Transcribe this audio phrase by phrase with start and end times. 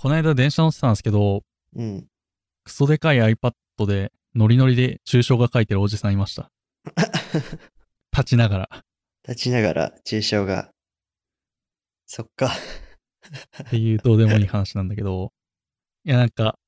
[0.00, 1.42] この間電車乗ってたんですけど、
[1.74, 2.06] うん。
[2.62, 3.52] クソでかい iPad
[3.84, 6.52] でノリノリで抽象画描いてるおじさんいました。
[8.16, 8.84] 立ちながら。
[9.26, 10.70] 立ちながら抽象が。
[12.06, 12.52] そっか。
[13.66, 15.32] っていうどうでもいい話なんだけど、
[16.04, 16.60] いやなんか、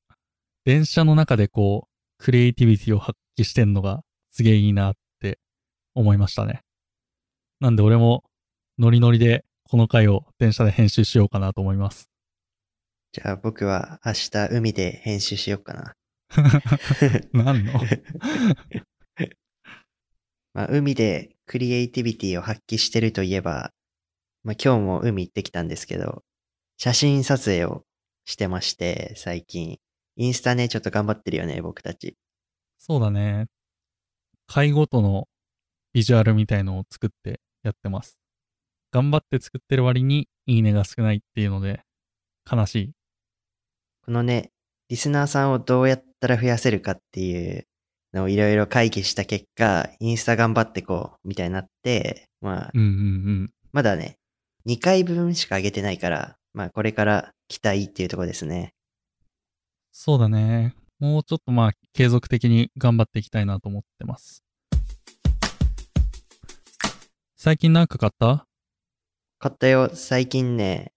[0.65, 5.39] 電車の中でこう、クリエイティビティを発揮してんのがすげえいいなって
[5.95, 6.63] 思いましたね。
[7.61, 8.25] なんで俺も
[8.77, 12.10] ノリノリでこの回を電車で編集しようかなと思います。
[13.13, 15.95] じゃあ僕は明日海で編集しようかな。
[17.33, 17.73] 何の？
[20.53, 23.73] まあ、海でクリエイティビティを発揮してるといえば、
[24.43, 26.23] まあ、今日も海行ってきたんですけど、
[26.77, 27.85] 写真撮影を
[28.25, 29.79] してまして、最近。
[30.17, 32.17] インスタね、ちょっと頑張ってるよね、僕たち。
[32.77, 33.47] そうだね。
[34.47, 35.27] 回ごとの
[35.93, 38.17] ビジュアルみたいのを作ってやってます。
[38.91, 41.81] 頑張って作ってる割にいいねが少ないっていうので、
[42.51, 42.91] 悲しい。
[44.03, 44.51] このね、
[44.89, 47.67] リスナーさんをどうやったら増やせるかっていう
[48.13, 52.91] のをいろいろ会議した結果、インスタ頑張ってこう、みたいになって、まあう、んうんう
[53.43, 53.51] ん。
[53.71, 54.17] まだね、
[54.67, 58.73] 2回分しか上げてないから、まあこれから期待っていうところですね。
[59.91, 60.73] そうだね。
[60.99, 64.43] もうちょっとまあ、継続的に頑張っていきたいなと思ってます。
[67.35, 68.45] 最近なんか買った？
[69.39, 70.91] 買ったよ、最近ね、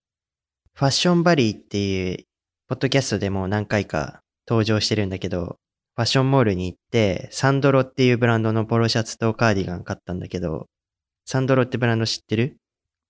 [0.75, 2.27] ファッションバリーっていう、
[2.75, 5.61] ポッドキャストでも何回か登場してるんだけど、
[5.95, 10.67] ファッションモールに行って、サンドロっていうブランドのポロシャツとカーディガン買ったんだけど、
[11.25, 12.57] サンドロってブランド知ってる？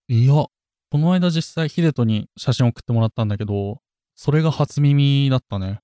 [0.09, 0.51] いや、こ
[0.93, 3.79] の間実際ヒデトに写真送ってもらったんだけど、
[4.15, 5.81] それが初耳だったね。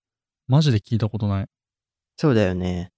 [0.46, 1.46] マジで聞いたことない。
[2.18, 2.90] そうだよね。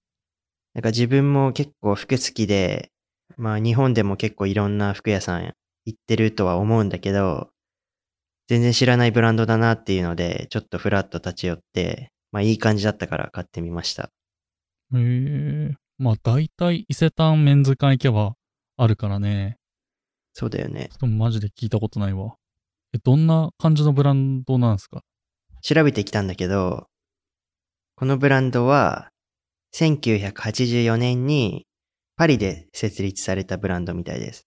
[0.73, 2.91] なんか自分も結構服好きで、
[3.37, 5.53] まあ日本でも結構いろんな服屋さん
[5.85, 7.51] 行ってるとは思うんだけど、
[8.47, 14.09] 全然知らないブランドだなっていうので、ちょっとフラッと立ち寄って、まあいい感じだったから買ってみました。
[14.93, 15.75] へえ。
[15.97, 18.33] まあ大体伊勢丹メンズ館行けば
[18.77, 19.57] あるからね。
[20.33, 20.89] そうだよね。
[20.91, 22.35] ちょっとマジで聞いたことないわ。
[22.93, 25.01] え、どんな感じのブランドなんですか？
[25.61, 26.87] 調べてきたんだけど、
[27.95, 29.09] このブランドは、
[29.75, 31.65] 1984年に
[32.15, 34.45] パリで設立されたブランドみたいです。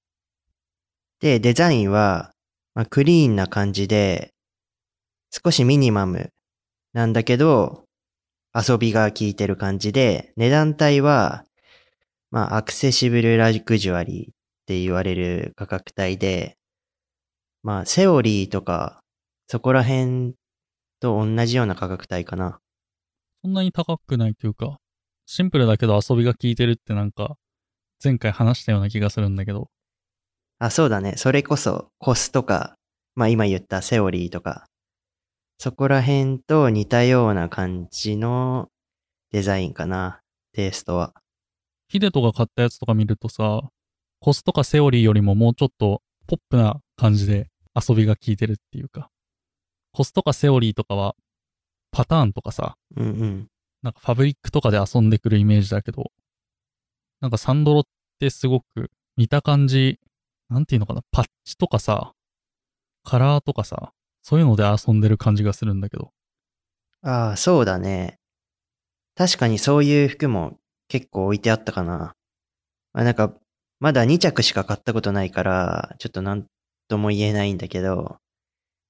[1.21, 2.33] で、デザインは、
[2.77, 4.35] まあ、クリーンな感じで、
[5.31, 6.31] 少しミニマム
[6.93, 7.85] なんだけど、
[8.55, 11.47] 遊びが効いてる感じで、値段帯は、
[12.31, 14.35] まあ、アクセシブルラグジュアリーっ
[14.67, 16.59] て言われる価格帯で、
[17.63, 19.01] まあ、セオリーとか、
[19.49, 20.35] そこら辺
[21.01, 22.61] と同じような価格帯かな。
[23.43, 24.77] そんなに高くないというか、
[25.25, 27.39] シンプルだけど遊びが効いてるってなんか、
[28.05, 29.71] 前回話したような気がするんだけど。
[30.59, 31.15] あ、そうだね。
[31.17, 32.77] それこそ、コスとか、
[33.15, 34.67] まあ今言ったセオリーとか、
[35.59, 38.69] そこら辺と似たような感じの
[39.33, 40.21] デザインかな。
[40.53, 41.13] テイストは。
[41.89, 43.69] ヒデトが買ったやつとか見るとさ、
[44.21, 49.11] コスとかセオリーよりももうちょっとポップな感じで遊びが効いてるっていうか、
[49.93, 51.15] コスとかセオリーとかは
[51.91, 53.47] パターンとかさ、うんうん。
[53.83, 56.11] なんかファブリックとかで遊んでくるイメージだけど、
[57.21, 57.85] なんかサンドロっ
[58.19, 60.01] てすごく見た感じ、
[60.49, 62.13] なんていうのかな、パッチとかさ、
[63.05, 63.93] カラーとかさ、
[64.23, 66.13] そういうので遊んでる感じがするんだけど。
[67.03, 68.19] ああ、そうだね。
[69.15, 70.59] 確かにそういう服も
[70.89, 72.15] 結構置いてあったかな。
[72.93, 73.35] あなんか、
[73.79, 76.47] まだ2着しか買ったことないから、ちょっとなん
[76.89, 78.19] とも言えないんだけど、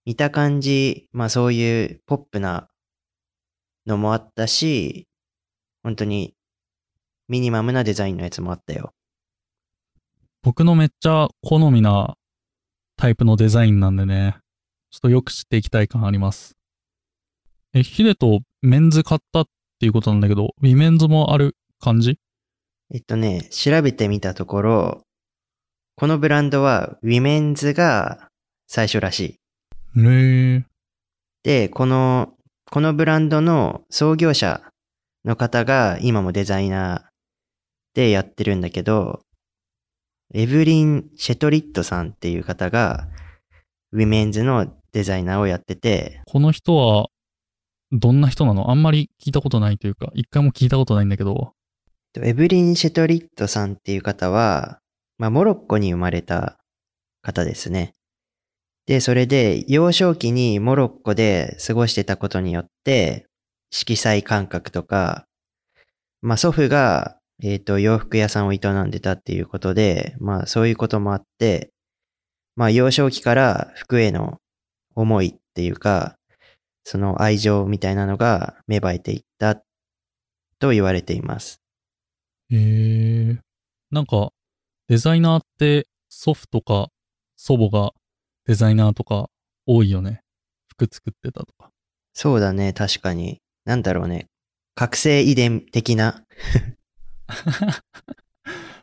[0.04, 2.68] 見た感じ、まあそういうポップな
[3.86, 5.08] のもあったし、
[5.82, 6.34] 本当に
[7.28, 8.92] ミニマムなデザインのやつもあったよ。
[10.46, 12.14] 僕のめっちゃ好みな
[12.96, 14.36] タイプのデザインなんでね、
[14.92, 16.54] ちょっとよく知っていきたい感あります。
[17.74, 19.46] え、ヒデとメンズ買ったっ
[19.80, 22.20] ていうことなんだけど、ウィメンズもある感じ？
[22.94, 25.02] えっとね、調べてみたところ、
[25.96, 28.28] このブランドはウィメンズが
[28.68, 29.20] 最初らし
[29.96, 30.00] い。
[30.00, 30.64] へえ。
[31.42, 32.34] で、この、
[32.70, 34.62] このブランドの創業者
[35.24, 37.03] の方が今もデザイナー
[37.94, 39.22] でやってるんだけど、
[40.34, 43.08] エブリン・シェトリットさんっていう方が
[43.92, 47.06] ウィメンズのデザイナーをやってて、この人は、
[47.92, 48.70] どんな人なの？
[48.70, 51.52] あんまり聞いたことないというか、一回も聞いたことないんだけど、
[52.20, 54.80] エブリン・シェトリットさんっていう方は、
[55.18, 56.58] まあ、モロッコに生まれた
[57.22, 57.92] 方ですね。
[58.86, 63.26] で、それで幼少期にモロッコで過ごしてたことによって、
[63.70, 65.26] 色彩感覚とか、
[66.22, 71.71] まあ祖父が、えっ、と、洋服屋さんを営んでたっていうことで、まあそういうこともあって、
[72.56, 74.38] まあ幼少期から服への
[74.94, 76.16] 思いっていうか、
[76.84, 79.56] その愛情みたいなのが芽生えていった
[80.59, 81.60] と言われています。
[82.50, 82.56] へ
[83.33, 83.38] え。
[83.91, 84.30] なんか、
[84.88, 86.88] デザイナーって祖父とか
[87.36, 87.92] 祖母が
[88.47, 89.28] デザイナーとか
[89.66, 90.21] 多いよね。
[90.68, 91.71] 服作ってたとか。
[92.15, 93.41] そうだね、確かに。
[93.65, 94.28] なんだろうね。
[94.74, 96.22] 覚醒遺伝的な。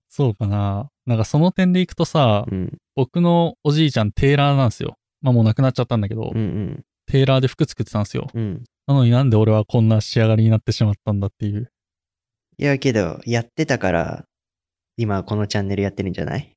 [0.10, 0.90] そうかな。
[1.06, 2.78] なんかその点でいくとさ、うん。
[2.96, 4.96] 僕のおじいちゃんテーラーなんですよ。
[5.22, 6.86] まあもう亡くなっちゃったんだけど、うんうん。
[7.08, 8.30] テーラーで服作ってたんですよ。
[8.34, 8.64] うん。
[8.88, 11.72] なのになんで俺はこんな仕上がりになってしまったんだっていう。
[12.58, 14.26] いや、けど、やってたから、
[14.98, 16.54] 今このチャンネルやってるんじゃない？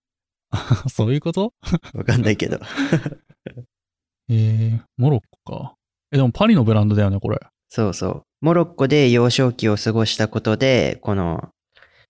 [0.88, 1.52] そういうこと？
[1.92, 2.58] わかんないけど。
[4.30, 5.74] えー、モロッコか。
[6.12, 7.38] え、でもパリのブランドだよね、これ。
[7.68, 8.22] そうそう。
[8.40, 11.50] モロッコで幼少期を過ごしたことで、この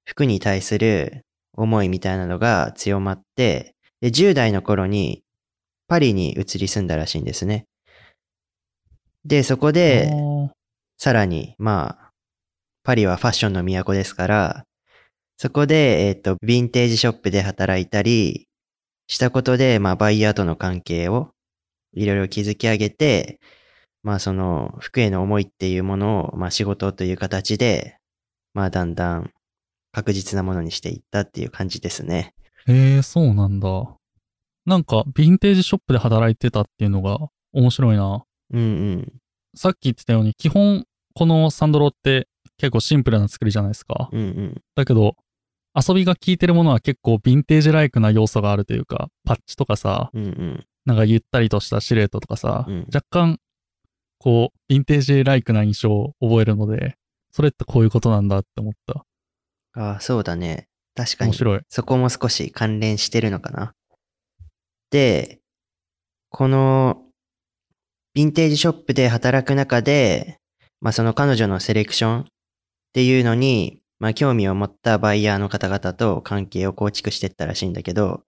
[0.04, 1.24] 服に対する
[1.54, 5.22] 思いみたいなのが強まって、で、10代の頃に
[5.88, 7.66] パリに移り住んだらしいんですね。
[9.24, 10.10] で、そこで
[10.98, 12.10] さらに、まあ、
[12.84, 14.64] パリはファッションの都ですから、
[15.36, 18.46] そこで、えっ、と、ヴィンテージショップで働いたり
[19.06, 21.30] したことで、まあ、バイヤーとの関係を
[21.94, 23.40] いろいろ築き上げて、
[24.02, 27.98] まあ、その、服への思いっていうものを、まあ、仕事という形で、
[28.54, 29.30] まあ、だんだん
[29.92, 32.34] 確実なものにしていったっていう感じですね。
[32.66, 33.68] へえ、そうなんだ。
[34.66, 37.18] なんか、ヴィンテージショップで働いてたっていうのが
[37.52, 38.24] 面白いな。
[38.52, 38.64] うんう
[38.96, 39.12] ん。
[39.54, 44.08] さっき言ってたように、基本、このサンドロって結構シンプルな作りじゃないですか。
[44.12, 44.62] うんうん。
[44.76, 45.16] だけど、
[45.74, 50.66] 遊びが効いてるものは結構ヴィンテージライクな要素があるというか、パッチとかさ、うんうん。
[50.84, 53.38] なんかゆったりとしたシルエットとかさ、うん若干、
[54.20, 56.96] こう、ヴィンテージライクな印象を覚えるので、
[57.32, 59.04] それってこういうことなんだって思った。
[59.72, 60.68] ああ、そうだね。
[60.94, 61.30] 確かに。
[61.30, 61.60] 面白い。
[61.68, 63.74] そこも少し関連してるのかな。
[64.90, 65.40] で、
[66.28, 67.02] この、
[68.14, 70.38] ヴィンテージショップで働く中で、
[70.80, 72.24] まあその彼女のセレクションっ
[72.92, 78.22] ていうのに、まあ興味を持ったバイヤーの方々と関係を構築していったらしいんだけど、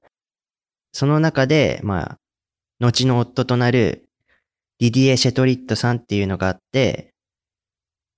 [0.93, 2.19] その中で、まあ、
[2.79, 4.09] 後の夫となる
[4.82, 7.11] ディディエ・シェトリットさんっていうのがあって、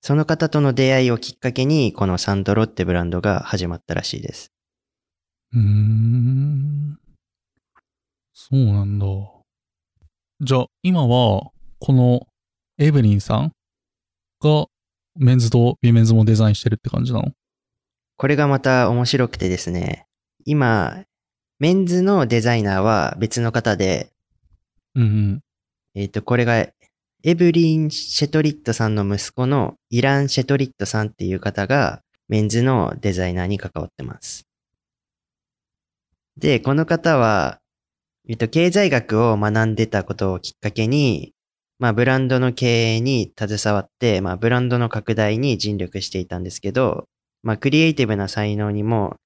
[0.00, 4.50] その方との出会いをきっかけに、このサンドロってブランドが始まったらしいです。
[5.52, 6.98] うーん。
[8.32, 9.06] そうなんだ。
[10.40, 11.50] じゃあ、今は、
[11.80, 12.26] この
[12.78, 13.52] エブリンさん
[14.40, 14.64] が
[15.16, 17.32] メンズとウィメンズもデザインしてるって感じなの？
[18.16, 20.06] これがまた面白くてですね、
[20.46, 21.04] 今、
[21.58, 24.12] メンズのデザイナーは別の方で、
[24.94, 25.40] うんうん。
[25.94, 26.66] えっ、と、これが、
[27.22, 34.46] エブリン・シェトリットさんの息子のイラン・シェトリットさんっていう方が、メンズのデザイナーに関わってます。
[36.36, 37.60] で、この方は、
[38.28, 41.32] えっと、経済学を学んでたことをきっかけに、
[41.78, 47.06] まあ、ブランドの経営に携わって、まあ、ブランドの拡大に尽力していたんですけど、
[47.42, 49.16] まあ、クリエイティブな才能にも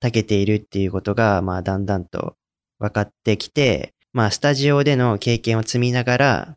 [0.00, 2.36] 長けているっていうことが、まあ、だんだんと
[2.78, 6.56] 分かってきて、まあ、スタジオでの経験を積みながら、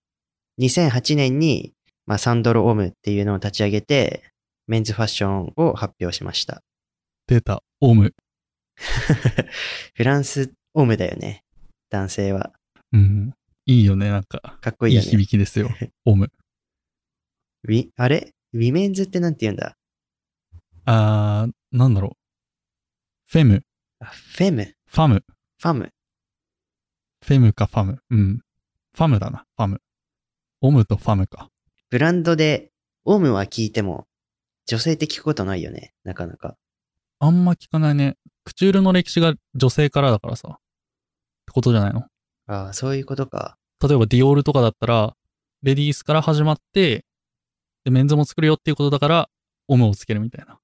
[0.60, 1.74] 2008年に、
[2.06, 4.24] まあ、サンドロ・ homme っていうのを立ち上げて、
[4.68, 6.62] メンズファッションを発表しました。
[7.28, 8.14] 出た、 homme。
[9.96, 11.44] フランス・ homme だよね。
[11.90, 12.54] 男性は。
[12.92, 13.34] うん。
[13.66, 14.42] いいよね、なんか。
[14.44, 15.08] いいかっこいいよね。
[15.08, 15.70] 響きですよ。
[16.06, 16.31] homme。
[17.66, 18.34] ウィ、あれ？
[18.54, 19.75] ウィメンズってなんて言うんだ？
[20.86, 22.18] あー、なんだろう。
[23.32, 23.63] フェム、
[24.00, 25.24] あフェム、ファム、
[25.60, 25.89] ファム。
[27.24, 28.00] フェムかファム。
[28.10, 28.42] うん。
[28.96, 29.82] ファムだな、ファム。
[30.62, 31.50] オムとファムか。
[31.89, 32.72] ブランドで、
[33.06, 34.08] オムは聞いても、
[34.65, 35.94] 女性って聞くことないよね。
[36.03, 36.58] なかなか。
[37.20, 38.18] あんま聞かないね。
[38.44, 40.50] クチュールの歴史が女性からだからさ。
[40.50, 40.58] っ
[41.46, 42.06] てことじゃないの？
[42.48, 43.58] ああ、そういうことか。
[43.82, 45.15] 例えばディオールとかだったら、
[45.62, 47.06] レディースから始まって、
[47.86, 49.30] で、メンズも作るよっていうことだから、
[49.70, 50.60] オムをつけるみたいな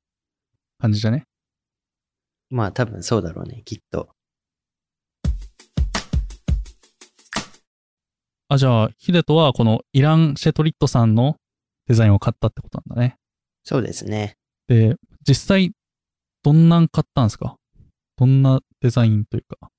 [0.78, 1.26] 感じじゃね？
[2.50, 4.10] まあ多分そうだろうね、きっと。
[8.52, 11.38] あ、じゃあ、ヒデトはこのイラン・シェトリットさんの
[11.88, 13.16] デザインを買ったってことなんだね。
[13.64, 14.38] そうですね。
[14.68, 14.96] で、
[15.28, 15.72] 実際、
[16.42, 17.58] どんなん買ったんですか？
[18.18, 19.70] どんなデザインというか。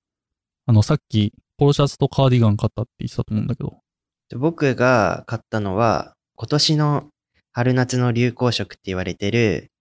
[0.66, 3.80] あの、さっき、ポロシャツとカーディガン買ったって言ってたと思うんだけど。
[4.28, 7.08] で僕が買ったのは、今年の
[7.52, 9.72] 春夏の流行色って言われてる、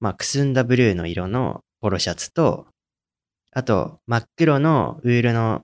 [0.00, 2.66] まあ、くすんだブルーの色のポロシャツと、
[3.52, 5.62] あと、真っ黒のウールの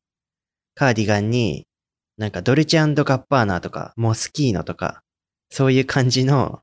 [0.75, 1.67] カーディガンに、
[2.19, 5.03] なんかドルチェガッパーナとか、モスキーノとか、
[5.51, 6.61] そういう感じの、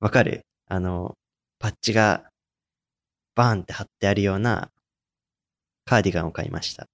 [0.00, 0.46] わかる？
[0.66, 1.14] あの、
[1.58, 2.24] パッチが
[3.34, 4.70] バーンって貼ってあるような
[5.84, 6.86] カーディガンを買いました。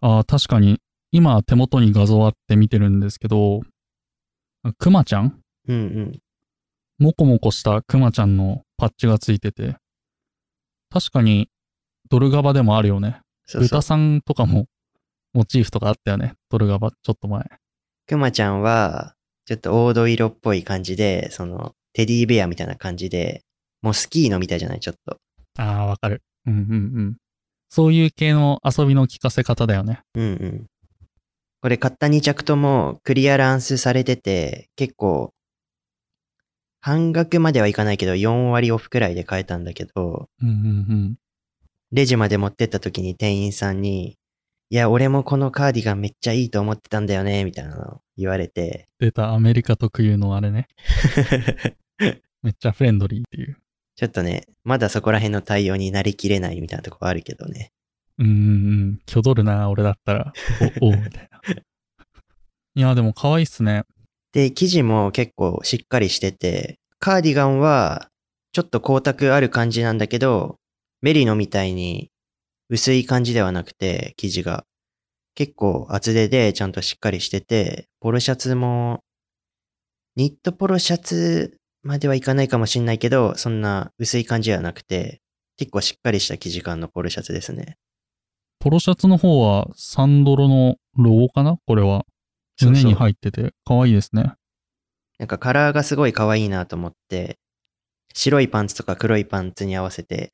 [0.00, 0.80] ああ、確かに、
[1.12, 3.62] 今手元に画像あって見てるんですけど、
[4.78, 5.40] クマちゃん？
[5.68, 6.20] うんうん。
[6.98, 9.76] もこもこしたクマちゃんのパッチがついてて、
[10.90, 11.48] 確かに
[12.10, 13.22] ドルガバでもあるよね。
[13.46, 13.82] そうそう豚。
[13.82, 14.66] さんとかも
[15.32, 16.34] モチーフとかあったよね。
[16.50, 17.44] ドルガバちょっと前。
[18.06, 19.14] くまちゃんは、
[19.46, 23.42] ちょっと黄土色っぽい感じで、その、テディベアみたいな感じで、
[23.80, 24.80] モスキーノみたいじゃない？
[24.80, 25.18] ちょっと。
[25.58, 26.22] ああ、わかる。
[26.46, 27.16] うんうんうん。
[27.68, 30.00] そういう系の遊びの聞かせ方だよね。
[30.14, 30.66] うんうん。
[31.60, 35.32] これ買った2着ともクリアランスされてて、結構、
[36.80, 40.58] 半額まではいかないけど、4割オフくらいで買えたんだけど、うんうんう
[40.94, 41.16] ん。
[41.92, 44.16] レジまで持ってった時に店員さんに、
[44.72, 50.66] いや、俺もこのカーディガンめっちゃいいと思ってたんだよね、みたいなのを言われて、出たアメリカ特有のあれね。
[52.42, 53.58] めっちゃフレンドリーっていう。
[53.96, 57.70] ちょっとね、まだそこら辺の対応になりきれないみたいなとこあるけどね。
[58.16, 58.36] うんうんう
[58.92, 59.00] ん。
[59.06, 60.32] 挙取るな、俺だったら。
[60.80, 61.40] お、おう みたいな。
[62.74, 63.84] いや、でも可愛いっすね。
[64.32, 68.08] で、生地も結構しっかりしてて、カーディガンは
[68.52, 70.56] ちょっと光沢ある感じなんだけど、
[71.02, 72.11] メリノみたいに
[72.72, 74.64] 薄い感じではなくて、生地が。
[75.34, 79.00] 結構厚手でちゃんとしっかりしてて、ポロシャツも、
[80.16, 85.20] ニットポロシャツまではいかないかもしんないけど、そんな薄い感じではなくて、
[85.58, 87.76] 結構しっかりした生地感のポロシャツですね。
[88.58, 91.58] ポロシャツの方はサンドロのロゴかな？
[91.66, 92.06] これは。
[92.58, 94.32] 胸に入ってて可愛いですね。
[95.18, 97.38] なんかカラーがすごい可愛いなと思って、
[98.14, 100.32] 白いパンツとか黒いパンツに合わせて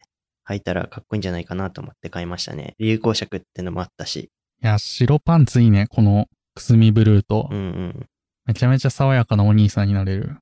[0.49, 2.75] 履いたらかっこいいんじゃないかなと思って買いましたね。
[2.79, 4.31] 流行色ってのもあったし。
[4.63, 5.87] いや、白パンツいいね。
[5.89, 7.55] このくすみブルーとう。
[7.55, 8.07] んうん。
[8.47, 10.39] めちゃめちゃ爽やかなお兄さんになれる。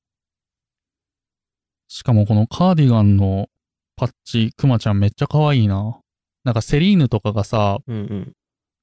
[1.89, 3.49] しかもこのカーディガンの
[3.97, 5.99] パッチ、クマちゃんめっちゃ可愛いな。
[6.45, 8.33] なんかセリーヌとかがさ、うんうん。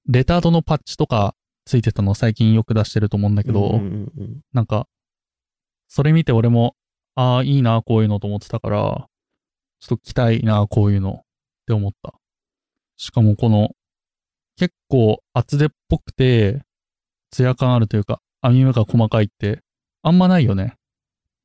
[0.08, 4.88] レタードのパッチとかついてたの最近よく出してると思うんだけど、うんうんうんなんか、
[5.88, 6.76] それ見て俺も、
[7.16, 9.08] ああ、いいな、こういうのと思ってたから、
[9.84, 11.22] ちょっと着たいな、こういうのっ
[11.68, 12.14] て思った。
[12.96, 13.72] しかもこの、
[14.56, 16.62] 結構厚手っぽくて、
[17.32, 19.60] ツヤ感あるというか、編み目が細かいって、
[20.02, 20.76] あんまないよね。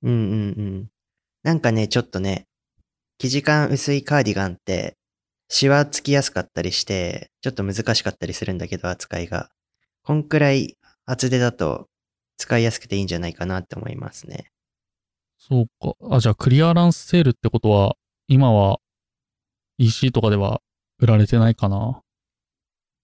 [0.04, 0.90] うんうんうん。
[1.42, 2.46] なんかね、ちょっとね、
[3.18, 4.96] 生地感薄いカーディガンって、
[5.48, 9.50] シワつきやすかったりして、ちょっと難しかったりするんだけど、扱いが。
[10.04, 10.76] こんくらい
[11.06, 11.88] 厚手だと
[12.36, 14.52] 使いやすくていいんじゃないかなって思いますね。
[15.38, 15.96] そうか。
[16.14, 17.96] あ、じゃあクリアランスセールってことは、
[18.28, 18.78] 今は
[19.78, 20.60] EC とかでは
[20.98, 22.02] 売られてないかな。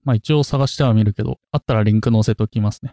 [0.05, 2.93] まあ一応探してはみるけど、あったらリンク載せときますね。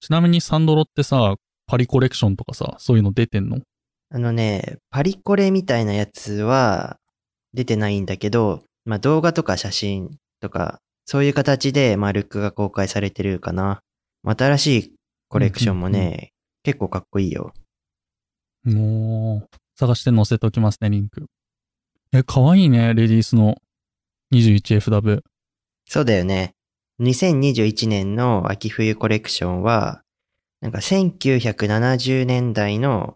[0.00, 3.58] ちなみにサンドロってさ、パリコレクションとかさ、そういうの出てんの？
[4.10, 6.96] あのね、パリコレみたいなやつは
[7.52, 13.80] 出てないんだけど、まあ動画とか写真とか、そういう形で、まあルックが公開されてるかな。
[14.22, 14.94] まあ新しい
[15.28, 16.28] コレクションもね、うんうん
[16.64, 17.52] 結構かっこいいよ。
[18.62, 21.26] もう、探して載せておきますね、リンク。
[22.14, 23.56] え、かわいいね、レディースの
[24.34, 25.22] 21FW。
[25.86, 26.54] そうだよね。
[27.00, 30.02] 2021年の秋冬コレクションは、
[30.60, 33.14] なんか1970年代の、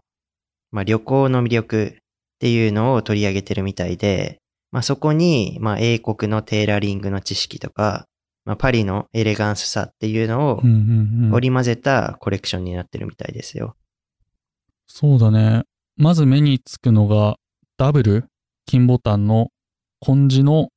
[0.71, 1.95] まあ、旅行の魅力っ
[2.39, 4.39] ていうのを取り上げてるみたいで、
[4.71, 8.05] まあ、そこに、まあ、英国のテーラリングの知識とか、
[8.45, 11.33] まあ、パリのエレガンスさっていうのをうんうんうん。
[11.33, 13.75] 織り交ぜたコレクションになってるみたいですよ。
[14.87, 15.65] そうだね。
[15.97, 17.35] まず目につくのが、
[17.77, 18.25] ダブル、
[18.67, 19.47] 金ボタンの
[20.01, 20.69] 紺地の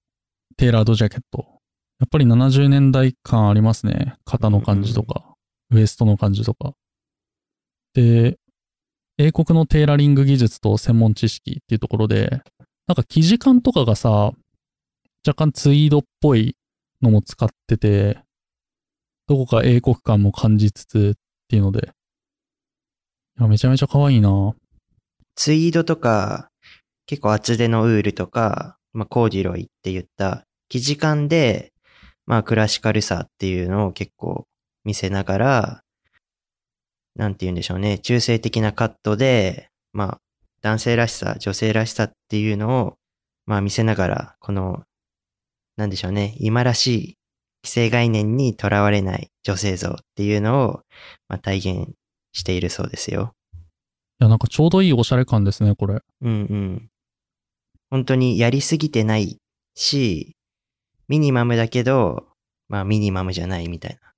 [0.57, 1.61] テーラードジャケット。
[1.99, 4.15] やっぱり70年代感ありますね。
[4.25, 5.35] 肩の感じとか、
[5.71, 6.73] ウエストの感じとか。
[7.93, 8.39] で、
[9.19, 12.41] 英国のテーラリング技術と専門知識っていうところで、
[12.87, 14.33] なんか生地感とかがさ、
[15.27, 16.57] 若干ツイードっぽい
[17.03, 18.21] のも使ってて、
[19.27, 21.19] どこか英国感も感じつつっ
[21.49, 21.91] ていうので、
[23.39, 24.55] いや、めちゃめちゃ可愛いな。
[25.35, 26.50] ツイードとか、
[27.11, 31.73] 結構厚手のウールとか、まあ、コーデュロイって言った生地感で、
[32.25, 34.47] まあ、クラシカルさっていうのを結構
[34.85, 35.81] 見せながら、
[37.17, 40.19] なんて言うんでしょうね、中性的なカットで、まあ、
[40.63, 42.95] 男性らしさ、女性らしさっていうのを、
[43.45, 44.85] まあ見せながら、この、
[45.77, 47.17] なんでしょうね、今らしい
[47.67, 50.81] 既成概念にとらわれない女性像っていうのを、
[51.27, 51.93] まあ、体現
[52.31, 53.35] しているそうですよ。
[54.21, 55.99] いや、なんかちょうどいいおしゃれ感ですね、これ。
[56.21, 56.91] うんうん。
[57.91, 59.39] 本当にやりすぎてない
[59.75, 60.37] し、
[61.09, 62.29] ミニマムだけど、
[62.69, 64.13] まあミニマムじゃないみたいな。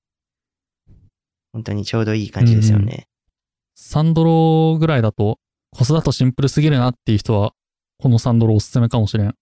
[1.52, 3.06] 本当にちょうどいい感じですよね。
[3.74, 5.38] サンドロぐらいだと、
[5.70, 7.52] コスだとシンプルすぎるなっていう人は、
[7.98, 9.34] このサンドロおすすめかもしれん。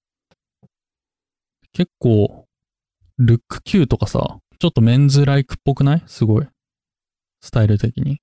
[1.72, 2.46] 結構、
[3.18, 6.02] ルック Q とかさ、ちょっとメンズライクっぽくない？
[6.06, 6.46] すごい。
[7.40, 8.20] スタイル的に。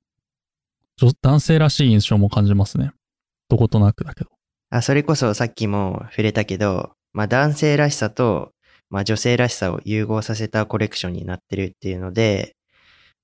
[1.21, 2.91] 男性らしい印象も感じますね。
[3.49, 4.29] どことなくだけど。
[4.69, 8.51] あ、それこそさっきも触れたけど、まあ男性らしさと、
[8.89, 12.55] まあ女性らしさを融合させたコレクションになってるっていうので、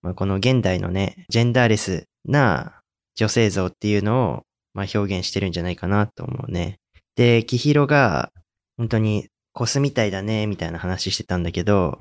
[0.01, 2.81] まあこの現代のね、ジェンダーレスな
[3.15, 6.79] 女性像っていうのを、まあ表現してるんじゃないかなと思うね。
[7.15, 8.31] で、キヒロが、
[8.77, 11.99] 本当にコスみたいだね、みたいな話してたんだけど、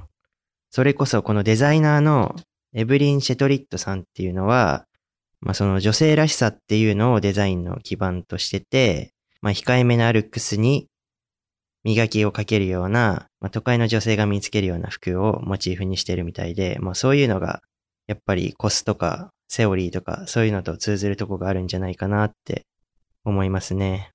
[0.70, 2.34] それこそこのデザイナーの
[2.72, 4.86] エブリン・シェトリットさんっていうのは、
[5.40, 10.86] まあその女性らしさっていうのをデザインの基盤としてて、まあ控えめなルックスに
[11.84, 17.60] 磨きをかけるような、まあ都会の女性が見つけるような服をモチーフにしてるみたいで、まあそういうのが
[18.06, 22.62] やっぱりコスとかセオリーとかそういうのと通ずるとこがあるんじゃないかなって
[23.24, 24.10] 思いますね。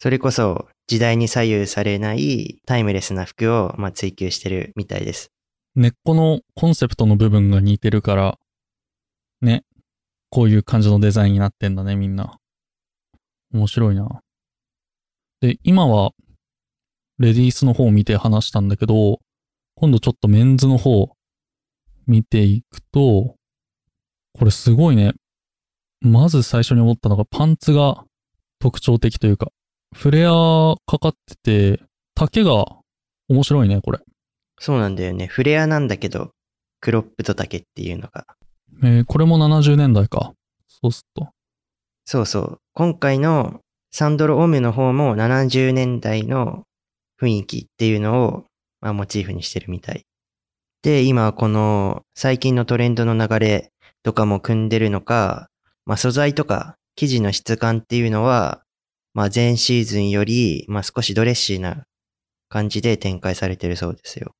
[0.00, 5.30] それこそ時代に左右されないタイムレスな服をまあ追求してるみたいです。
[5.74, 8.38] 根っこのコンセプトの部分が似てるから、
[9.40, 9.64] ね、
[10.28, 12.38] こういう感じのデザインになってんだね、みんな。
[13.52, 14.21] 面白いな。
[15.42, 16.12] で、今は、
[17.18, 19.18] レディースの方を見て話したんだけど、
[19.74, 21.16] 今度ちょっとメンズの方
[22.06, 23.34] 見ていくと、
[24.38, 25.14] これすごいね。
[26.00, 28.04] まず最初に思ったのがパンツが
[28.60, 29.48] 特徴的というか、
[29.92, 30.30] フレア
[30.86, 31.82] かかってて、
[32.14, 32.64] 丈が
[33.28, 33.98] 面白いね、これ。
[34.60, 35.26] そうなんだよね。
[35.26, 36.30] フレアなんだけど、
[36.80, 38.26] クロップと丈っていうのが。
[38.84, 40.34] えーこれも70年代か。
[40.68, 41.30] そうすっと。
[42.04, 42.58] そうそう。
[42.74, 43.60] 今回の
[43.92, 46.64] サンドロ・オムの方も70年代の
[47.20, 48.44] 雰囲気っていうのを、
[48.80, 50.02] まあ、モチーフにしてるみたい。
[50.82, 53.70] で、今この最近のトレンドの流れ
[54.02, 55.48] とかも組んでるのか、
[55.84, 58.62] まあ、素材とか生地の質感っていうのは、
[59.12, 61.84] まあ、前シーズンより、まあ、少しドレッシーな
[62.48, 64.32] 感じで展開されてるそうですよ。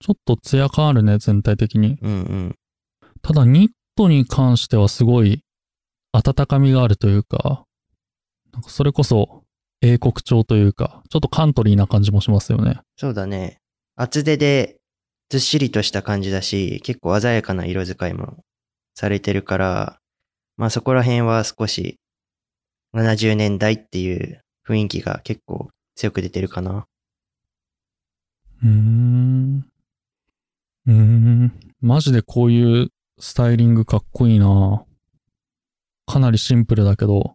[0.00, 1.96] ちょっとツヤ感あるね、全体的に。
[2.02, 2.54] うんうん。
[3.22, 5.42] ただ、ニットに関してはすごい
[6.12, 7.64] 温かみがあるというか、
[8.52, 9.44] なんかそれこそ
[9.80, 12.80] 英国調というか、ちょっとカントリーな感じもしますよね。
[12.96, 13.58] そうだね。
[13.96, 14.76] 厚手で
[15.28, 18.44] ずっしりとした感じだし、結構鮮やかな色使いも
[18.94, 19.98] されてるから、
[20.56, 21.98] まあそこら辺は少し
[22.94, 26.86] 70年代っていう雰囲気が結構強く出てるかな。
[28.62, 29.66] うーん。
[30.86, 31.52] うーん。
[31.80, 34.84] マジでこういうスタイリングかっこいいな
[36.06, 37.34] かなりシンプルだけど、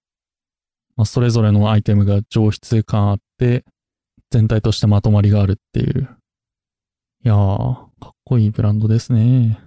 [0.98, 3.64] まあ、それぞれのアイテムが上質感あって、
[4.32, 6.10] 全体としてまとまりがあるっていう。
[7.24, 9.60] いやー、かっこいいブランドですね。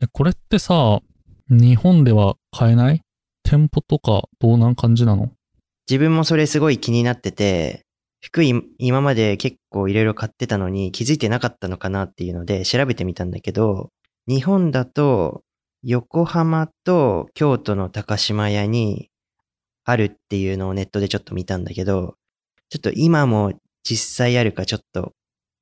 [0.00, 1.00] え、これってさ、
[1.50, 3.02] 日本では買えない？
[3.42, 5.32] 店舗とかどうなん感じなの？
[5.86, 7.82] 自分もそれすごい気になってて、
[8.22, 13.90] 服今まで結構いろいろ買ってたのに気づいてなかったのかなっていうので調べてみたんだけど、
[14.26, 15.42] 日本だと
[15.82, 19.10] 横浜と京都の高島屋に
[19.84, 22.14] あるっていうのをネットでちょっと見たんだけど、
[22.70, 25.12] ちょっと今も実際あるかちょっと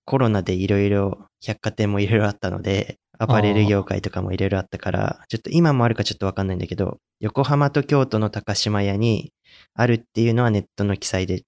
[0.04, 9.32] コロナでいろいろ百貨店もいろいろあったので、アパレル業界とかもいろいろあったから、ちょっと今もあるかちょっとわかんないんだけど、横浜と京都の高島屋に
[9.74, 11.42] あるっていうのはネットの記載で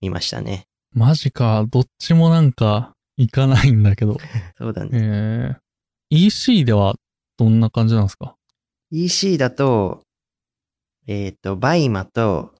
[0.00, 0.66] 見ましたね。
[0.92, 4.16] マジか、どっちもなんか行かないんだけど。
[4.58, 4.90] そうだね。
[4.92, 5.56] えー、
[6.16, 6.94] EC では
[7.36, 8.36] どんな感じなんですか
[8.92, 10.02] ？EC だと、
[11.08, 12.54] えっ、と、バイマと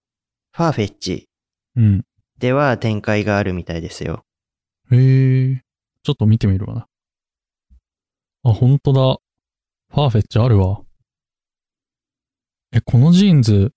[0.53, 1.29] ファーフェッチ
[1.77, 2.05] うん。
[2.37, 4.25] では展開があるみたいですよ。
[4.91, 5.63] へえ。
[6.03, 6.87] ちょっと見てみるわな。
[8.43, 9.19] あ、ほんとだ。
[9.95, 10.83] ファーフェッチあるわ。
[12.73, 13.73] え、このジーンズ、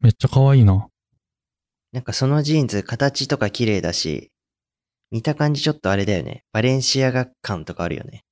[0.00, 0.88] めっちゃ可愛いな。
[1.92, 4.32] なんかそのジーンズ形とか綺麗だし、
[5.12, 6.42] 見た感じちょっとあれだよね。
[6.52, 8.24] バレンシアガ感とかあるよね。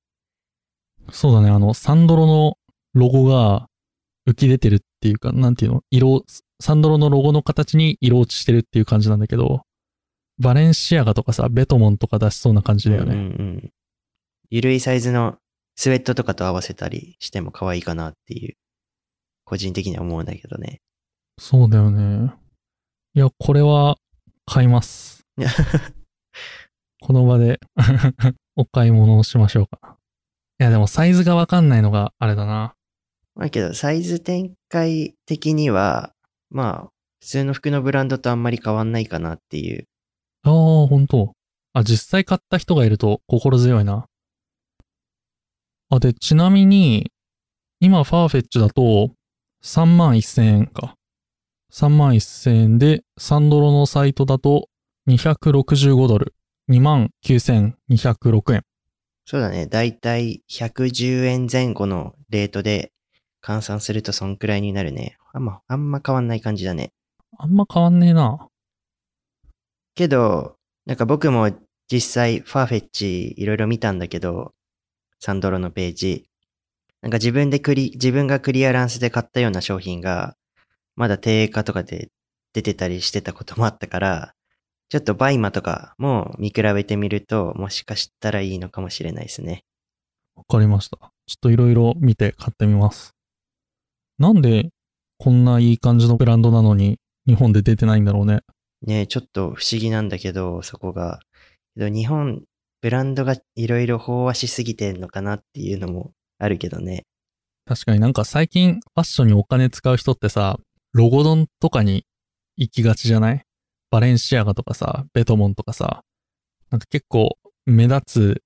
[1.09, 2.57] そうだね、あの、サンドロの
[2.93, 3.67] ロゴが
[4.27, 6.23] 浮き出てるっていうか、なんていうの色、
[6.59, 9.63] サンドロのロゴの形に色落ちしてるっていう感じなんだけど、
[10.39, 13.13] バレンシアガとかさ、ベトモンとか出しそうな感じだよね。
[13.13, 13.71] うんうんうん。
[14.49, 15.37] ゆるいサイズの
[15.75, 18.55] スウェットとかと合わせたりしても可愛いかなっていう、
[19.45, 20.81] 個人的には思うんだけどね。
[21.39, 22.33] そうだよね。
[23.13, 23.97] いや、これは
[24.45, 25.25] 買います。
[27.01, 27.59] この場で
[28.55, 29.97] お買い物をしましょうかな。
[30.61, 32.75] いや、でもサイズがわかんないのがあれだな。
[33.33, 36.13] まあけど、サイズ展開的には、
[36.51, 39.87] まあ、普通の服のブランドとあんまり変わんないかなっていう。
[40.43, 41.33] ああ、ほんと。
[41.73, 44.05] あ、実際買った人がいると心強いな。
[45.89, 47.11] あ、で、ちなみに、
[47.79, 49.09] 今、ファーフェッチだと、
[49.63, 50.93] 3万1000円か。
[51.73, 54.67] 3万1000円で、サンドロのサイトだと、
[55.07, 56.35] 265ドル。
[56.69, 58.61] 2万9206円。
[59.31, 59.65] そうだね。
[59.65, 62.91] だいたい110円前後のレートで
[63.41, 65.15] 換算するとそんくらいになるね。
[65.31, 66.91] あんま、あんま変わんない感じだね。
[67.37, 68.49] あんま変わんねえな。
[69.95, 71.49] けど、なんか僕も
[71.89, 74.51] 実際ファーフェッチいろいろ見たんだけど、
[75.21, 76.25] サンドロのページ。
[77.01, 80.35] なんか自分でクリ、自分がクリアランスで買ったような商品が、
[80.97, 82.09] まだ定価とかで
[82.51, 84.33] 出てたりしてたこともあったから、
[84.91, 89.63] ちょっとバイマとかも見比べてみると、もしかしたらいいのかもしれないですね。
[90.35, 90.97] わかりました。
[90.97, 93.15] ちょっといろいろ見て買ってみます。
[94.17, 94.71] なんで
[95.17, 98.41] こんないい感じのブランドなのに日本で出てないんだろうね。
[98.85, 101.21] ねちょっと不思議なんだけど、そこが。
[101.77, 102.43] 日本、
[102.81, 107.05] ブランドがいろいろ飽和しすぎてんのかなっていうのもあるけどね。
[107.65, 110.59] 確かになんか最近ファッションにお金使う人ってさ、
[110.91, 112.05] ロゴドンとかに
[112.57, 113.45] 行きがちじゃない？
[113.91, 116.03] バレンシアガとかさ、ベトモンとかさ、
[116.69, 118.43] なんか結構目立つ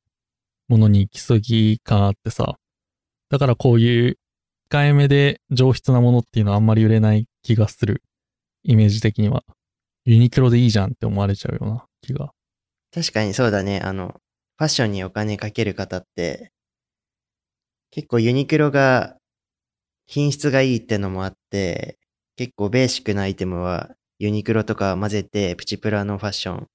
[0.67, 2.55] ものに行き過ぎ感あってさ、
[3.29, 4.17] だからこういう
[4.71, 8.01] 控えめで上質なものっていうのはあんまり売れない気がする。
[8.63, 9.43] イメージ的には。
[10.05, 12.31] ユニクロでいいじゃんって思われちゃうような気が。
[12.91, 13.79] 確かにそうだね。
[13.79, 14.15] あの、
[14.57, 16.51] ファッションにお金かける方って、
[17.91, 19.17] 結構ユニクロが
[20.07, 21.99] 品質がいいってのもあって、
[22.35, 26.67] 結構ベーシックなアイテムはユニクロとか混ぜてプチプラのファッション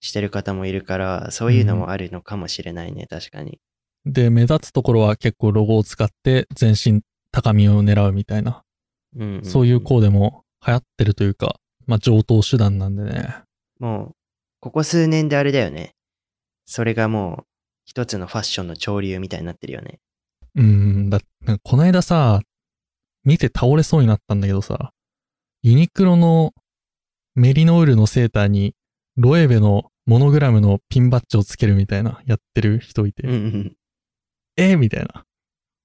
[0.00, 3.58] してる方もいるから、そういうのもあるのかもしれないね、確かに。
[4.04, 8.62] で、目立つところは結構ロゴを使って全身高みを狙うみたいな。
[9.16, 11.56] うんうんそういうコーデも流行ってるというか、
[11.86, 13.42] まあ上等手段なんでね。
[13.78, 14.12] もう、
[14.60, 15.94] ここ数年であれだよね。
[16.66, 17.44] それがもう、
[17.86, 19.98] 一つのファッションの潮流みたいになってるよね。
[20.56, 21.20] うーん、だ
[21.62, 22.40] こないださ、
[23.24, 24.92] 見て倒れそうになったんだけどさ、
[25.62, 26.52] ユニクロの
[27.38, 28.74] メリノールのセーターに
[29.16, 33.76] ロエベのモノグラムのピンバッジをつけるみたいなやってる人いて、うんうん。
[34.56, 35.24] えーみたいな。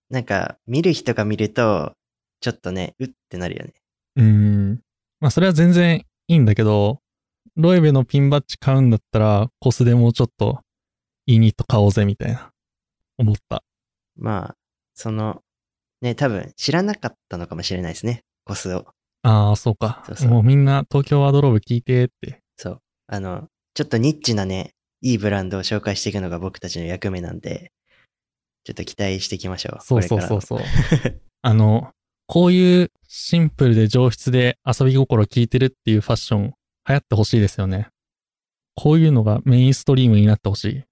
[0.09, 1.93] なんか、見る人が見ると、
[2.41, 3.73] ちょっとね、うってなるよね。
[4.15, 4.81] うーん。
[5.19, 7.01] まあそれは全然いいんだけど、
[7.55, 10.59] ロエベのピンバッジ買うんだったら、コスでもうちょっと
[11.27, 12.51] いいニット買おうぜみたいな、
[13.19, 13.63] 思った。
[14.15, 14.55] まあ、
[14.95, 15.43] その、
[16.01, 18.23] ね、多分知らなかったのかもしれないですね。
[18.43, 18.87] コスを。
[19.23, 20.03] ああ、そうか。
[20.05, 22.41] そうそうもうみんな東京ワードローブ聞いてって。
[22.57, 22.79] そう。
[23.07, 27.71] あの、ちょっとニッチなね、いいブランドを紹介していくのが僕たちの役目なんで、
[28.63, 29.83] ちょっと期待していきましょう。
[29.83, 30.41] そうそうそうう。
[30.41, 30.59] そう。
[31.41, 31.91] あの、
[32.27, 37.88] こういうシンプルで上質で遊び心効いてるっていうファッション流行ってほしいですよね。
[38.75, 40.83] こういうのがメインストリームになってほしい。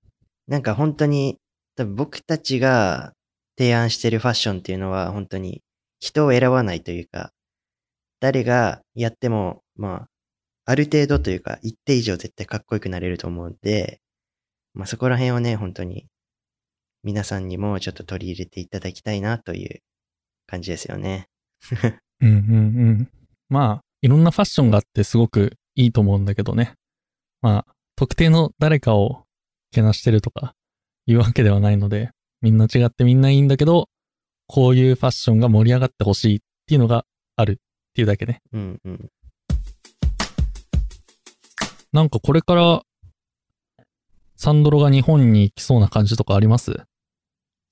[0.47, 1.37] なんか本当に、
[1.75, 3.13] 多分僕たちが
[3.57, 5.61] 提案してるファッションっていうのは本当に
[5.99, 7.31] 人を選ばないというか、
[8.21, 10.07] 誰がやっても、まあ、
[10.65, 13.99] ある程度というか、一定以上絶対かっこよくなれると思うんで、
[14.73, 16.05] まあそこら辺をね、本当に
[17.03, 19.81] 皆さんにもちょっと取り入れていただきたいなという
[20.45, 21.27] 感じですよね。
[22.21, 22.37] うんうんう
[22.91, 23.09] ん。
[23.49, 26.75] まあ、いろんなファッションがあってすごくいいと思うんだけどね。
[27.41, 29.23] まあ、特定の誰かを
[29.71, 30.53] けなしてるとか
[31.07, 33.89] いうわけではないので、みんな違ってみんないいんだけど、
[34.47, 37.05] こういうファッションが盛り上がってほしいっていうのが
[37.35, 37.59] ある
[37.91, 38.41] っていうだけね。
[38.53, 39.09] うんうん。
[41.91, 42.81] なんかこれから、
[44.37, 46.71] サンドロが日本に来そうな感じとかあります？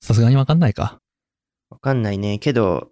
[0.02, 1.00] さすがにわかんないか。
[1.70, 2.38] わかんないね。
[2.38, 2.90] けど、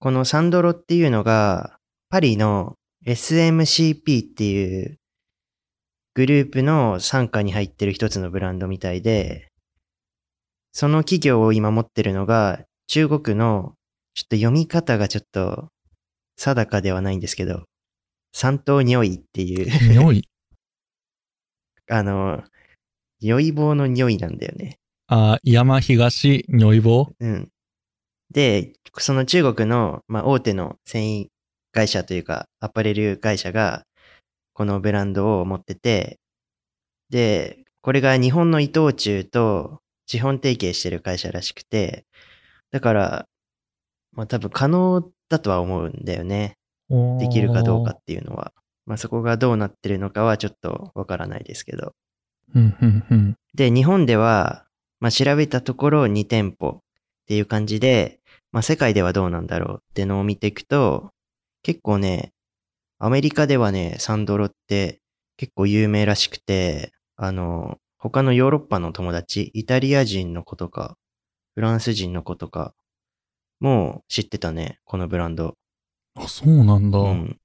[0.00, 1.78] このサンドロっていうのが、
[2.10, 2.74] パリの
[3.06, 4.98] SMCP っていう
[6.14, 9.48] グループの傘下に入ってる一つのブランドみたいで、
[10.72, 13.74] その企業を今持ってるのが中国の、
[14.14, 15.68] ちょっと読み方がちょっと
[16.36, 17.64] 定かではないんですけど、
[18.32, 20.28] 三島匂いっていう、匂い。
[21.88, 22.42] あの、
[23.20, 24.78] 匂い棒の匂いなんだよね。
[25.06, 27.12] あ、山東如意棒？
[27.20, 27.48] うん。
[28.30, 31.28] で、その中国の、まあ、大手の繊維
[31.72, 33.84] 会社というか、アパレル会社が、
[34.54, 36.18] このブランドを持ってて、
[37.10, 42.06] で、これが日本の伊藤忠と資本提携してる会社らしくて、
[42.70, 43.28] だから、
[44.12, 45.02] まあ多分可能
[45.34, 46.56] だとは思うんだよね。
[47.18, 48.52] できるかどうかっていうのは。
[48.86, 51.94] まあそこがどうなってるのかはちょっとわからないですけど。
[53.54, 54.64] で、日本では、
[55.00, 56.80] まあ、調べたところ2店舗っ
[57.26, 58.20] ていう感じで、
[58.52, 61.10] まあ、世界ではどうなんだろうってのを見ていくと、
[61.62, 62.32] 結構ね、
[62.98, 65.00] アメリカではね、サンドロって
[65.36, 70.96] 結構有名らしくて、あの、他のヨーロッパの友達、イタリア人の子とか、
[71.54, 72.74] フランス人の子とか、
[73.60, 75.54] もう知ってたね、このブランド。
[76.16, 76.98] あ、そうなんだ。
[76.98, 77.38] うん。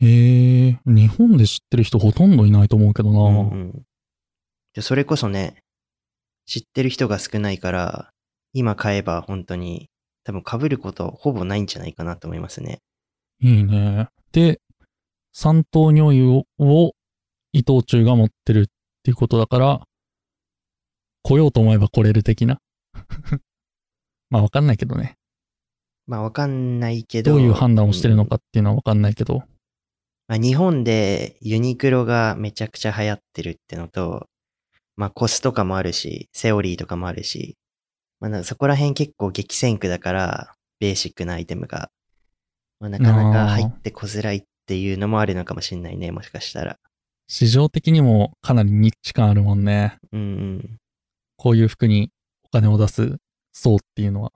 [0.00, 3.18] ええ日本で知ってる人ほとんどいないと思うけどな。
[3.20, 3.86] うんうん
[4.74, 5.62] でそれこそね、
[6.46, 8.10] 知ってる人が少ないから、
[8.52, 9.88] 今買えば本当に
[10.24, 12.80] 多分被ることほぼないんじゃないかなと思いますね。
[13.40, 14.08] いいね。
[14.32, 14.60] で、
[15.32, 16.92] 三糖尿油を
[17.52, 18.64] 伊藤忠が持ってるっ
[19.04, 19.82] ていうことだから、
[21.22, 22.58] 来ようと思えば来れる的な。
[24.34, 25.16] まあわかんないけどね。
[26.08, 27.30] まあわかんないけど。
[27.30, 29.44] どういう判断をしてるのかっていうのはわかんないけど。
[30.26, 34.26] まあ、日本でユニクロがめちゃくちゃ流行ってるってのと、
[34.96, 37.56] まあコスとかもあるし、セオリーとかもあるし、
[38.18, 41.92] まあそこら辺結構激戦区だから、ベーシックなアイテムが、
[42.80, 46.76] まあ、なかなか入ってこづらいっていうのもあるのかもしれないね、もしかしたら。
[47.28, 49.98] 市場的にもかなりニッチ感あるもんね。
[50.10, 50.76] うんうん。
[51.36, 52.10] こういう服に
[52.42, 53.18] お金を出す
[53.54, 54.32] 層っていうのは。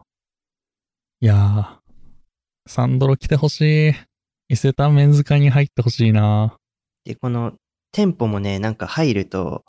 [1.20, 3.94] いやー、サンドロ来てほしい。
[4.48, 6.56] 伊勢丹メンズ会に入ってほしいな。
[7.04, 7.52] で、この
[7.92, 9.64] 店舗もね、なんか入ると、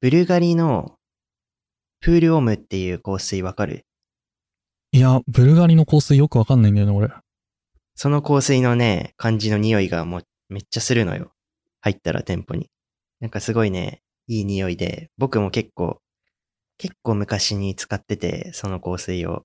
[0.00, 0.96] ブルガリの
[2.00, 3.84] プールオムっていう香水わかる？
[4.92, 7.10] いや、ブルガリの香水よくわかんないんだよね、俺。
[7.94, 11.32] その香水のね、感じの匂いがもうめっちゃするのよ。
[11.82, 12.70] 入ったら店舗に。
[13.20, 16.00] なんかすごいね、いい匂いで、僕も結構、
[16.80, 19.44] 結構昔に使ってて、その香水を。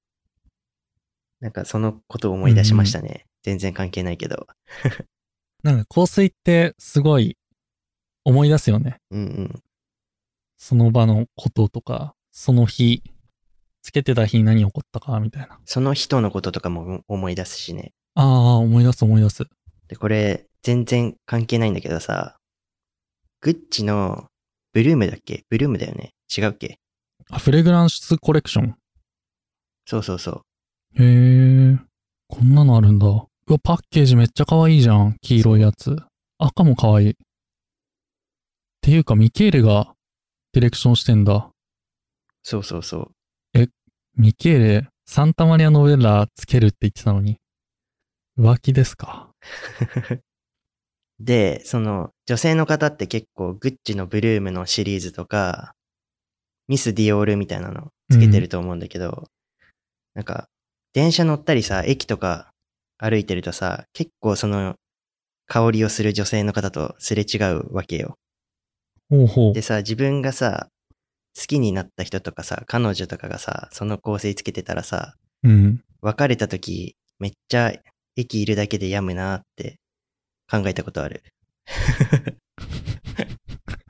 [1.41, 3.25] なんかそのことを思い出しましたね。
[3.43, 4.47] 全然関係ないけど。
[5.61, 7.37] なんか香水ってすごい
[8.23, 9.01] 思い出すよね。
[9.11, 9.63] うんうん。
[10.55, 13.03] その場のこととか、その日、
[13.81, 15.59] つけてた日に何起こったか、みたいな。
[15.65, 17.91] その人のこととかも思い出すしね。
[18.13, 19.43] ああ、思い出す思い出す。
[19.89, 22.37] で、これ、全然関係ないんだけどさ、
[23.41, 24.27] グッチの、
[24.71, 25.43] ブルームだっけ？
[25.49, 26.79] ブルームだよね違うっけ？
[27.29, 28.75] あ、フレグランスコレクション？
[29.85, 30.43] そうそうそ
[30.97, 31.03] う。
[31.03, 31.77] へえ、
[32.27, 33.07] こんなのあるんだ。
[33.07, 35.17] うわ、パッケージめっちゃ可愛いじゃん。
[35.21, 35.95] 黄色いやつ。
[36.37, 37.09] 赤も可愛い。
[37.11, 37.13] っ
[38.81, 39.93] ていうか、ミケーレが
[40.53, 41.49] ディレクションしてんだ。
[42.43, 43.11] そうそうそ
[43.53, 43.67] う。
[44.17, 47.37] ミケーレ、サンタマリアノベラつけるって言ってたのに。
[48.39, 49.29] 浮気ですか？
[51.19, 55.74] で、その、女性の方って結構、グッチのブルームのシリーズとか、
[56.67, 59.29] ミス・ディオールみたいなのつけてると思うんだけど、
[60.13, 60.47] なんか、
[60.93, 62.51] 電車乗ったりさ、駅とか
[62.97, 64.75] 歩いてるとさ、結構その、
[65.47, 68.17] 香りをする女性の方とすれ違うわけよ。
[69.09, 69.61] ほうほうで。
[69.61, 70.69] さ、自分がさ、
[71.37, 75.83] 好きになった人とかさ、彼女とかがさ、その香水つけてたらさ、うん。
[76.01, 77.73] 別れた時、めっちゃ
[78.15, 79.77] 駅いるだけで病むなって
[80.49, 81.23] 考えたことある。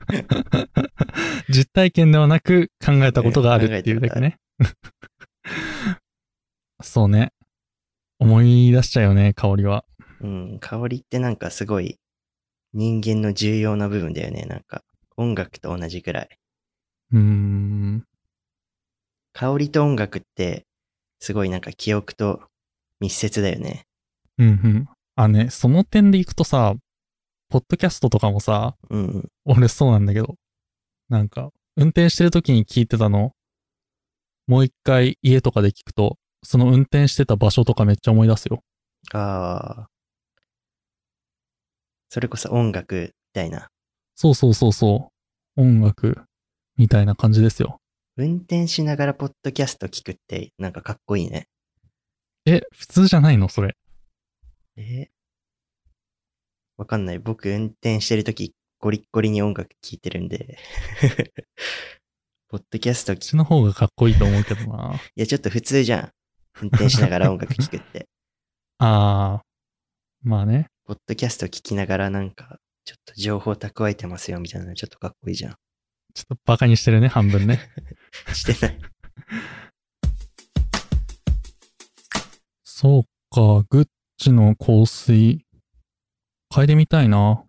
[1.48, 4.38] 実体験ではなく考えたことがあるっていうだけね。
[6.82, 7.32] そうね。
[8.18, 9.84] 思い出しちゃうよね、香りは。
[10.20, 11.98] うん、香りってなんかすごい
[12.72, 14.42] 人間の重要な部分だよね。
[14.42, 14.82] なんか
[15.16, 16.28] 音楽と同じくらい。
[17.12, 18.04] うーん。
[19.32, 20.66] 香りと音楽って
[21.20, 22.42] すごいなんか記憶と
[23.00, 23.86] 密接だよね。
[24.38, 24.88] うんうん。
[25.14, 26.74] あね、その点でいくとさ、
[27.48, 29.28] ポッドキャストとかもさ、うんうん。
[29.44, 30.36] 俺そうなんだけど、
[31.08, 33.32] なんか、運転してる時に聞いてたの、
[34.46, 38.62] もう一回家とかで聞くと、その運転してた場所とかめっちゃ思い出すよ。
[39.12, 39.88] ああ。
[42.08, 43.68] それこそ音楽みたいな。
[44.14, 45.10] そうそうそうそ
[45.56, 45.60] う。
[45.60, 46.22] 音楽
[46.76, 47.80] みたいな感じですよ。
[48.16, 51.48] 運転しながらポッドキャスト聞くってなんかかっこいいね。
[52.46, 53.48] え、普通じゃないの？
[53.48, 53.76] それ。
[54.76, 55.08] え？
[56.76, 57.18] わかんない。
[57.18, 60.58] 僕運転してるときゴリッゴリに音楽聴いてるんで。
[62.48, 64.94] ポッドキャストこっき、ちの方がかっこいいと思うけどな。
[65.16, 66.12] いやちょっと普通じゃん。
[66.60, 68.08] 運転しながら音楽聴くって。
[68.78, 70.28] あー。
[70.28, 70.68] まあね。
[70.84, 75.54] ポッドキャスト聞きながらなんか、ちょっと情報蓄えてますよみたいなのちょっとかっこいいじゃん。
[76.14, 77.58] ちょっとバカにしてるね、半分ね。
[78.32, 78.78] してない。
[82.64, 85.45] そうか、グッチの香水、
[86.56, 87.44] 嗅いでみたいな。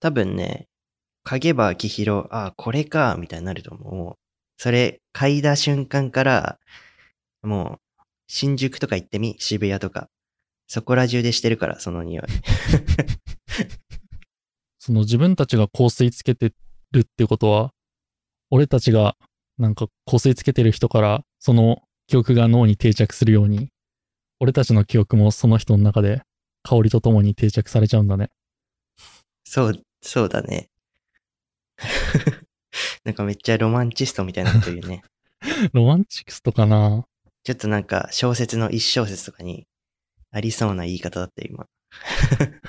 [0.00, 0.66] 多分ね、
[1.22, 4.14] 影ばきひろ、あ、これか、みたいになると思う
[4.60, 6.58] それ、嗅いだ瞬間から、
[7.44, 10.08] もう、新宿とか行ってみ、渋谷とか。
[10.66, 12.24] そこら中でしてるから、その匂い。
[14.80, 16.52] その自分たちが香水つけて
[16.90, 17.72] るってことは、
[18.50, 19.16] 俺たちが
[19.56, 23.68] なんか香水つけてる人からその記憶が脳に定着するように、
[24.40, 26.22] 俺たちの記憶もその人の中で
[26.64, 28.30] 香りとともに定着されちゃうんだね。
[29.44, 30.70] そう、そうだね。
[33.04, 35.02] なんかめっちゃロマンチストみたいなこと言うね。
[35.72, 37.04] ロマンチクスとかな
[37.42, 39.66] ちょっとなんか小説の一小節とかに
[40.30, 41.66] ありそうな言い方だったよ今。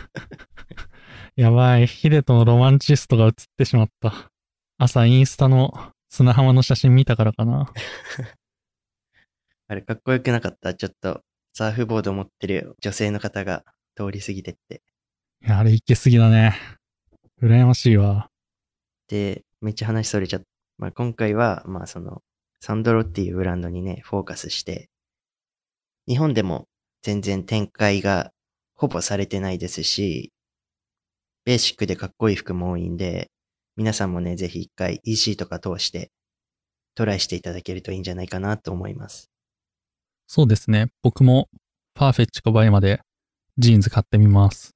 [1.37, 4.31] やばい、ヒデとのロマンチストが映ってしまった。
[4.77, 7.71] 朝インスタの砂浜の写真見たからかな。
[9.67, 10.73] あれかっこよくなかった？
[10.73, 13.63] ちょっとサーフボード持ってる女性の方が
[13.95, 14.81] 通り過ぎてって。
[15.47, 16.57] あれ行けすぎだね。
[17.41, 18.29] 羨ましいわ。
[19.07, 20.45] で、めっちゃ話それちゃった。
[20.77, 22.21] まあ、今回は、まあその、
[22.59, 24.89] サンドロっていうブランドにね、フォーカスして、
[26.07, 26.67] 日本でも
[27.01, 28.31] 全然展開が
[28.75, 30.33] ほぼされてないですし、
[31.45, 33.29] ベーシックでかっこいい服も多いんで、
[33.77, 36.11] 皆さんもね、ぜひ一回 EC とか通して
[36.95, 39.29] トライしていただけるといいんじゃないかなと思います。
[40.27, 40.87] そうですね。
[41.03, 41.49] 僕も、
[41.93, 43.01] ファーフェッチかバイマで、
[43.57, 44.75] ジーンズ買ってみます。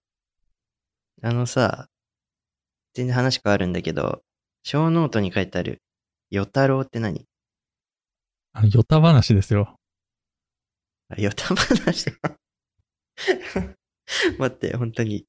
[1.21, 1.87] あのさ、
[2.93, 4.21] 全然話変わるんだけど、
[4.63, 5.81] ショーノートに書いてある、
[6.29, 7.25] ヨタロウって何？
[8.53, 9.75] あの、ヨタ話ですよ。
[11.09, 12.13] あ、ヨタ話？
[14.39, 15.25] 待って、本当に。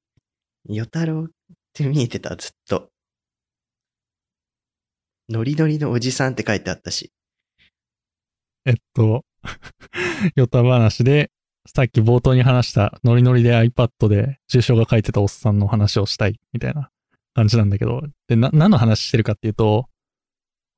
[0.69, 1.27] ヨタロウっ
[1.73, 2.89] て見えてた、ずっと。
[5.27, 7.11] ノリノリのおじさんって書いてあったし。
[8.65, 9.25] えっと、
[10.35, 11.31] ヨタ話で、
[11.67, 16.89] さっき冒頭に話したノリノリで iPad で重症が書いてたおっさんの話をしたいみたいな
[17.35, 19.87] 感じなんだけど、で、な、何の話してるかっていうと、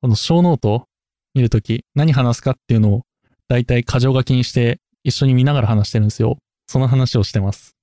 [0.02, 0.86] このショーノート
[1.34, 3.02] 見るとき何話すかっていうのを
[3.48, 6.38] 大体箇条書きにして一緒に見ながら話してるんですよ。
[6.66, 7.76] その話をしてます。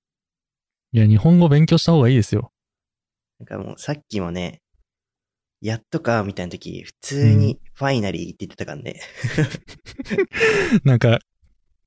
[0.94, 2.52] いや、日本語勉強した方がいいですよ。
[3.40, 4.62] なんかもうさっきもね、
[5.62, 9.00] やっとか、みたいな時、普通に finally って言ってたからね。
[10.84, 11.20] なんか、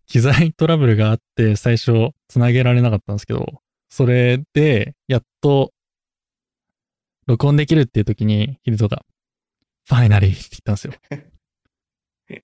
[0.07, 5.73] 機材トラブルがあって最初繋げられなかったんですけど、それで、やっと、
[7.27, 9.05] 録音できるっていう時に、ヒルトが、
[9.87, 10.95] ファイナリーって言ったんですよ。
[11.11, 11.17] め
[12.37, 12.43] っ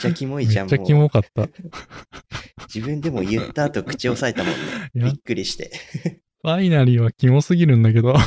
[0.00, 0.94] ちゃキモいじゃん、めっちゃキ。
[0.94, 1.48] モかった。
[2.74, 4.54] 自分でも言った後口押さえたもん
[4.94, 5.10] ね。
[5.10, 5.70] びっくりして。
[6.42, 8.14] ファイナリーはキモすぎるんだけど。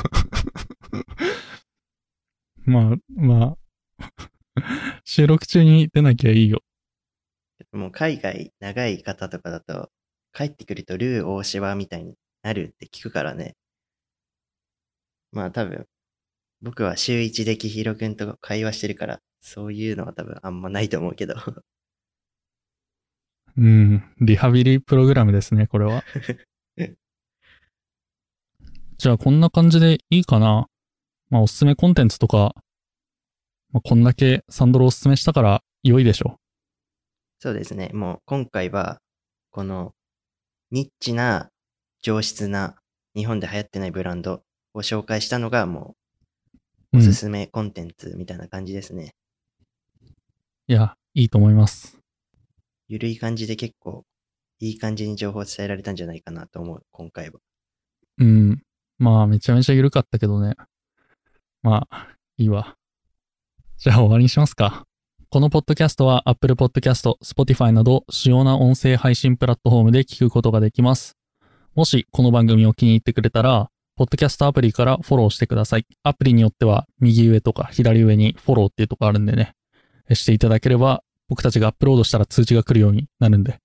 [2.66, 3.58] まあ、ま
[4.00, 4.20] あ、
[5.04, 6.62] 収録中に出なきゃいいよ。
[7.72, 9.90] もう海外長い方とかだと、
[10.34, 13.56] 帰ってくるとルー大芝みたいになるって聞くからね。
[15.32, 15.88] まあ多分、
[16.62, 21.36] 僕は週一でキヒロくんと会話してるから、そういうのは多分あんまないと思うけど。
[23.58, 26.04] うん、リハビリプログラムですね、これは。
[28.98, 30.68] じゃあ、こんな感じでいいかな。
[31.30, 32.56] まあ、おすすめコンテンツとか、
[33.72, 36.40] まあ、こんだけサンドロおすすめしたから良いでしょ
[37.40, 37.92] そうですね。
[37.94, 39.00] もう今回は、
[39.52, 39.94] この
[40.72, 41.50] ニッチな
[42.02, 42.76] 上質な
[43.16, 45.98] 日本で流行ってないブランドを紹介したのがもう。
[46.94, 49.14] おすいすめコンテンツみたいな感じですね。
[50.68, 52.00] や、いいと思います。
[52.88, 54.06] ゆるい感じで結構
[54.60, 57.40] いい感じに情報を伝えられたんじゃないかなと思う、今回は。
[58.20, 58.64] うん。
[58.98, 60.56] まあ、めちゃめちゃ緩かったけどね。
[61.62, 62.78] まあ、いいわ。
[63.78, 64.88] じゃあ終わりにしますか。
[65.30, 71.18] このポッドキャストは Apple Podcast、Spotify など主要な音声配信プラットフォームで聞くことができます。
[71.76, 75.86] もしこの番組を気に入ってくれたら、ポッドキャストアプリからフォローしてください。
[76.04, 79.54] アプリによっては右上とか左上にフォローっていうとこあるんでね。
[80.14, 83.60] していただければ僕たちがアップロードしたら通知が来るようになるんで、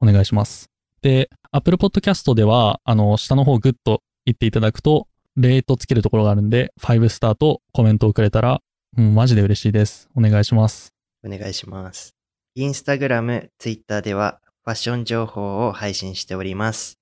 [0.00, 0.70] お願いします。
[1.02, 8.62] で、Apple Podcast では、あの、下の方グッと言っていただくと、レートつけるところがあるんで、5スターとコメントをくれたら、
[8.96, 10.08] うん、マジで嬉しいです。
[10.16, 10.93] お願いします。
[11.24, 12.14] お願いします。
[12.54, 16.98] インスタグラム、ツイッターではファッション情報を配信しております。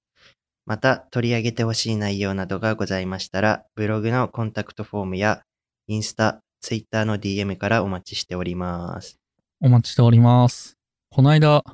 [0.65, 5.43] また、取り上げてほしい内容などがございましたら、ブログのコンタクトフォームや、
[5.89, 9.19] インスタ、ツイッターの DM からお待ちしております。
[9.61, 10.77] お待ちしております。
[11.11, 11.65] この間、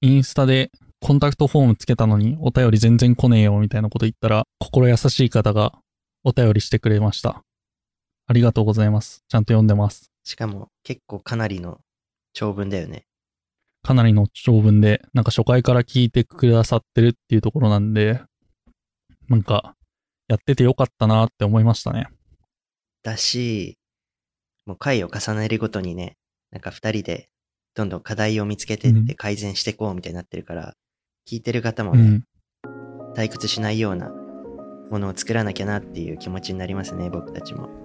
[0.00, 0.70] インスタで
[1.00, 5.72] コンタクトフォームつけたのにお便り全然来ねえよみたいなこと言ったら、心優しい方が
[6.22, 7.42] お便りしてくれました。
[8.26, 9.24] ありがとうございます。
[9.28, 10.13] ちゃんと読んでます。
[10.24, 11.80] しかも、結構かなりの
[12.32, 13.04] 長文だよね。
[13.82, 18.20] かなりの長文で、なんか初回から聞いてくださってるっていうところなんで、
[19.28, 19.76] なんか、
[20.26, 22.06] やっててよかったなって思いましたね。
[23.02, 23.76] だし、
[24.64, 26.16] もう回を重ねるごとにね、
[26.50, 27.28] なんか二人で
[27.74, 30.74] どんどん課題を見つけてって改善していこうみたいになってるから、
[31.28, 32.24] 聞いてる方もね、うん。
[33.14, 34.10] 退屈しないような
[34.90, 37.83] ものを作らなきゃなっていう気持ちになりますね、僕たちも。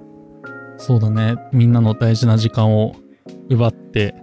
[0.80, 1.36] そうだね。
[1.52, 2.96] みんなの大事な時間を
[3.50, 4.16] 奪って、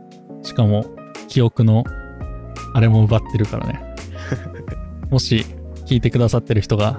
[0.43, 0.87] しかも
[1.29, 1.85] 記憶の
[2.75, 3.81] あれも奪ってるからね。
[5.11, 5.45] もし
[5.87, 6.99] 聞いてくださってる人が、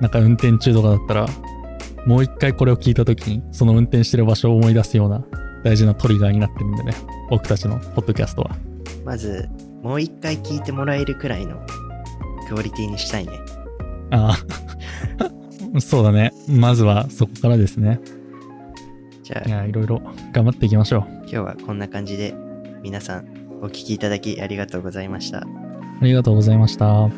[0.00, 1.26] なんか運転中とかだったら、
[2.04, 5.24] もう一回これを聞いた時に、その運転してる場所を思い出すような
[5.62, 6.92] 大事なトリガーになってるんでね。
[7.30, 8.56] 僕たちのポッドキャストは。
[9.04, 9.48] まず、
[9.82, 11.56] もう一回聞いてもらえるくらいの
[12.48, 13.32] クオリティにしたいね。
[14.10, 14.36] あ
[15.74, 15.80] あ。
[15.80, 16.32] そうだね。
[16.48, 18.00] まずはそこからですね。
[19.34, 20.00] じゃあいや、いろいろ
[20.32, 21.02] 頑張っていきましょう。
[21.22, 22.34] 今日はこんな感じで
[22.82, 23.26] 皆さん
[23.62, 25.38] お聞きいただきありがとうございました。
[25.38, 25.44] あ
[26.02, 27.08] りがとうございました。